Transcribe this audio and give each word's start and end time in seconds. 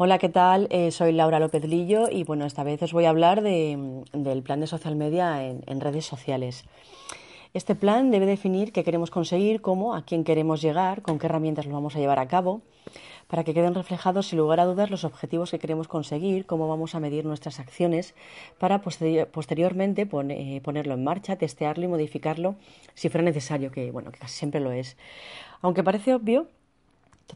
Hola, 0.00 0.18
¿qué 0.18 0.28
tal? 0.28 0.68
Eh, 0.70 0.92
soy 0.92 1.10
Laura 1.10 1.40
López 1.40 1.64
Lillo 1.64 2.08
y 2.08 2.22
bueno, 2.22 2.46
esta 2.46 2.62
vez 2.62 2.80
os 2.84 2.92
voy 2.92 3.06
a 3.06 3.10
hablar 3.10 3.42
de, 3.42 4.04
del 4.12 4.44
plan 4.44 4.60
de 4.60 4.68
social 4.68 4.94
media 4.94 5.44
en, 5.44 5.80
redes 5.80 6.06
sociales. 6.06 6.66
Este 7.52 7.74
plan 7.74 8.12
debe 8.12 8.24
definir 8.24 8.70
qué 8.70 8.84
queremos 8.84 9.10
conseguir, 9.10 9.60
cómo, 9.60 9.96
a 9.96 10.02
quién 10.02 10.22
queremos 10.22 10.62
llegar, 10.62 11.02
con 11.02 11.18
qué 11.18 11.26
herramientas 11.26 11.66
lo 11.66 11.72
vamos 11.72 11.96
a 11.96 11.98
llevar 11.98 12.20
a 12.20 12.28
cabo, 12.28 12.60
para 13.26 13.42
que 13.42 13.54
queden 13.54 13.74
reflejados 13.74 14.28
sin 14.28 14.38
lugar 14.38 14.60
a 14.60 14.66
dudas 14.66 14.88
los 14.88 15.02
objetivos 15.02 15.50
que 15.50 15.58
queremos 15.58 15.88
conseguir, 15.88 16.46
cómo 16.46 16.68
vamos 16.68 16.94
a 16.94 17.00
medir 17.00 17.24
nuestras 17.24 17.58
acciones, 17.58 18.14
para 18.60 18.82
posterior, 18.82 19.26
posteriormente 19.26 20.08
eh, 20.12 20.60
ponerlo 20.62 20.94
en 20.94 21.02
marcha, 21.02 21.34
testearlo 21.34 21.86
y 21.86 21.88
modificarlo 21.88 22.54
si 22.94 23.08
fuera 23.08 23.24
necesario, 23.24 23.72
que 23.72 23.90
bueno, 23.90 24.12
que 24.12 24.20
casi 24.20 24.36
siempre 24.36 24.60
lo 24.60 24.70
es. 24.70 24.96
Aunque 25.60 25.82
parece 25.82 26.14
obvio, 26.14 26.46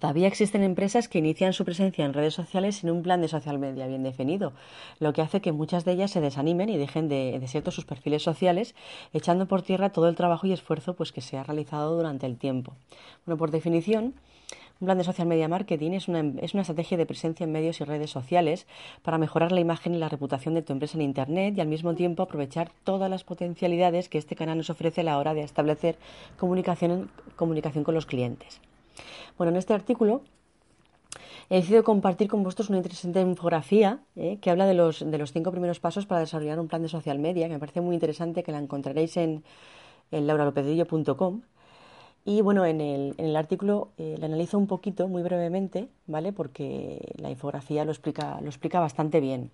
Todavía 0.02 0.26
existen 0.26 0.64
empresas 0.64 1.06
que 1.06 1.18
inician 1.18 1.52
su 1.52 1.64
presencia 1.64 2.04
en 2.04 2.12
redes 2.12 2.34
sociales 2.34 2.74
sin 2.74 2.90
un 2.90 3.04
plan 3.04 3.20
de 3.20 3.28
social 3.28 3.60
media 3.60 3.86
bien 3.86 4.02
definido, 4.02 4.52
lo 4.98 5.12
que 5.12 5.22
hace 5.22 5.40
que 5.40 5.52
muchas 5.52 5.84
de 5.84 5.92
ellas 5.92 6.10
se 6.10 6.20
desanimen 6.20 6.70
y 6.70 6.76
dejen 6.76 7.08
de 7.08 7.38
desiertos 7.38 7.76
sus 7.76 7.84
perfiles 7.84 8.20
sociales, 8.20 8.74
echando 9.12 9.46
por 9.46 9.62
tierra 9.62 9.90
todo 9.90 10.08
el 10.08 10.16
trabajo 10.16 10.44
y 10.48 10.52
esfuerzo 10.52 10.94
pues, 10.94 11.12
que 11.12 11.20
se 11.20 11.38
ha 11.38 11.44
realizado 11.44 11.94
durante 11.94 12.26
el 12.26 12.36
tiempo. 12.36 12.74
Bueno, 13.24 13.38
por 13.38 13.52
definición, 13.52 14.14
un 14.80 14.86
plan 14.86 14.98
de 14.98 15.04
social 15.04 15.28
media 15.28 15.46
marketing 15.46 15.92
es 15.92 16.08
una, 16.08 16.24
es 16.42 16.52
una, 16.52 16.62
estrategia 16.62 16.98
de 16.98 17.06
presencia 17.06 17.44
en 17.44 17.52
medios 17.52 17.80
y 17.80 17.84
redes 17.84 18.10
sociales 18.10 18.66
para 19.02 19.18
mejorar 19.18 19.52
la 19.52 19.60
imagen 19.60 19.94
y 19.94 19.98
la 19.98 20.08
reputación 20.08 20.54
de 20.54 20.62
tu 20.62 20.72
empresa 20.72 20.96
en 20.96 21.02
Internet 21.02 21.54
y 21.56 21.60
al 21.60 21.68
mismo 21.68 21.94
tiempo 21.94 22.24
aprovechar 22.24 22.72
todas 22.82 23.08
las 23.08 23.22
potencialidades 23.22 24.08
que 24.08 24.18
este 24.18 24.34
canal 24.34 24.58
nos 24.58 24.68
ofrece 24.68 25.02
a 25.02 25.04
la 25.04 25.18
hora 25.18 25.32
de 25.32 25.42
establecer 25.42 25.96
comunicación, 26.36 27.08
comunicación 27.36 27.84
con 27.84 27.94
los 27.94 28.06
clientes. 28.06 28.60
Bueno, 29.42 29.50
en 29.50 29.56
este 29.56 29.74
artículo 29.74 30.22
he 31.50 31.56
decidido 31.56 31.82
compartir 31.82 32.28
con 32.28 32.44
vosotros 32.44 32.68
una 32.68 32.78
interesante 32.78 33.20
infografía 33.20 33.98
¿eh? 34.14 34.38
que 34.40 34.50
habla 34.50 34.66
de 34.66 34.74
los, 34.74 35.00
de 35.00 35.18
los 35.18 35.32
cinco 35.32 35.50
primeros 35.50 35.80
pasos 35.80 36.06
para 36.06 36.20
desarrollar 36.20 36.60
un 36.60 36.68
plan 36.68 36.80
de 36.80 36.88
social 36.88 37.18
media, 37.18 37.48
que 37.48 37.54
me 37.54 37.58
parece 37.58 37.80
muy 37.80 37.96
interesante, 37.96 38.44
que 38.44 38.52
la 38.52 38.58
encontraréis 38.58 39.16
en, 39.16 39.42
en 40.12 40.28
lauralopedillo.com. 40.28 41.40
Y 42.24 42.40
bueno, 42.40 42.64
en 42.64 42.80
el, 42.80 43.14
en 43.18 43.24
el 43.26 43.34
artículo 43.34 43.88
eh, 43.98 44.14
la 44.16 44.26
analizo 44.26 44.58
un 44.58 44.68
poquito, 44.68 45.08
muy 45.08 45.24
brevemente, 45.24 45.88
¿vale? 46.06 46.32
Porque 46.32 47.12
la 47.16 47.28
infografía 47.28 47.84
lo 47.84 47.90
explica, 47.90 48.40
lo 48.42 48.46
explica 48.46 48.78
bastante 48.78 49.18
bien. 49.18 49.50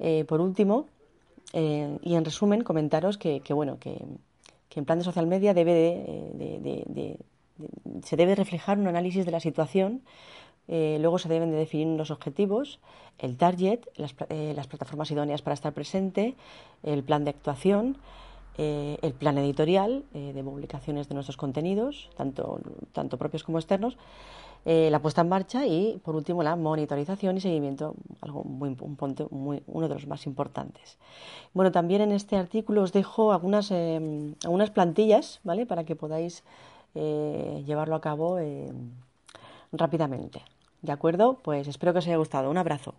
Eh, 0.00 0.24
por 0.24 0.40
último, 0.40 0.86
y 1.52 2.14
en 2.16 2.24
resumen, 2.24 2.64
comentaros 2.64 3.18
que, 3.18 3.38
que 3.38 3.54
bueno, 3.54 3.78
que, 3.78 4.04
que, 4.68 4.80
en 4.80 4.84
plan 4.84 4.98
de 4.98 5.04
social 5.04 5.28
media 5.28 5.54
debe 5.54 5.72
de, 5.74 6.58
de, 6.58 6.82
de 6.88 7.18
se 8.02 8.16
debe 8.16 8.34
reflejar 8.34 8.78
un 8.78 8.86
análisis 8.86 9.24
de 9.24 9.32
la 9.32 9.40
situación, 9.40 10.02
eh, 10.68 10.98
luego 11.00 11.18
se 11.18 11.28
deben 11.28 11.50
de 11.50 11.56
definir 11.56 11.96
los 11.96 12.10
objetivos, 12.10 12.80
el 13.18 13.36
target, 13.36 13.80
las, 13.96 14.14
eh, 14.30 14.52
las, 14.56 14.66
plataformas 14.66 15.10
idóneas 15.10 15.42
para 15.42 15.54
estar 15.54 15.72
presente, 15.72 16.34
el 16.82 17.04
plan 17.04 17.24
de 17.24 17.30
actuación, 17.30 17.98
eh, 18.58 18.98
el 19.02 19.12
plan 19.12 19.38
editorial 19.38 20.04
de 20.12 20.42
publicaciones 20.42 21.08
de 21.08 21.14
nuestros 21.14 21.36
contenidos, 21.36 22.10
tanto, 22.16 22.60
tanto 22.92 23.18
propios 23.18 23.44
como 23.44 23.58
externos, 23.58 23.98
la 24.64 25.00
puesta 25.00 25.20
en 25.20 25.28
marcha 25.28 25.64
y, 25.64 26.00
por 26.04 26.16
último, 26.16 26.42
la 26.42 26.56
monitorización 26.56 27.36
y 27.36 27.40
seguimiento, 27.40 27.94
algo 28.20 28.42
muy, 28.42 28.70
un 28.80 28.96
punto 28.96 29.28
uno 29.30 29.88
de 29.88 29.94
los 29.94 30.08
más 30.08 30.26
importantes. 30.26 30.98
Bueno, 31.54 31.70
también 31.70 32.00
en 32.00 32.10
este 32.10 32.36
artículo 32.36 32.82
os 32.82 32.92
dejo 32.92 33.30
algunas, 33.30 33.70
algunas 33.70 34.70
plantillas, 34.70 35.38
¿vale? 35.44 35.66
Para 35.66 35.84
que 35.84 35.94
podáis 35.94 36.42
eh, 36.96 37.62
llevarlo 37.66 37.94
a 37.94 38.00
cabo 38.00 38.38
eh, 38.38 38.72
rápidamente. 39.72 40.42
¿De 40.82 40.92
acuerdo? 40.92 41.34
Pues 41.42 41.68
espero 41.68 41.92
que 41.92 41.98
os 42.00 42.06
haya 42.06 42.16
gustado. 42.16 42.50
Un 42.50 42.58
abrazo. 42.58 42.94